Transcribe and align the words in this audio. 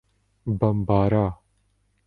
Bambara 0.45 1.39